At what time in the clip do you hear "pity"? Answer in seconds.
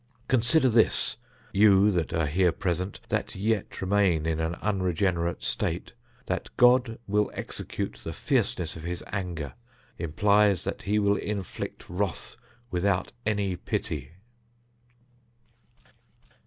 13.55-14.13